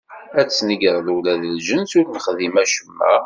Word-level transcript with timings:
Ad 0.39 0.47
tesnegreḍ 0.47 1.07
ula 1.15 1.33
d 1.41 1.43
lǧens 1.55 1.91
ur 1.99 2.05
nexdim 2.07 2.55
acemma? 2.63 3.11